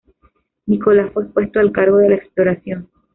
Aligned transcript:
Nicolás 0.65 1.11
fue 1.13 1.29
puesto 1.31 1.59
al 1.59 1.71
cargo 1.71 1.97
de 1.97 2.09
la 2.09 2.15
exploración. 2.15 2.89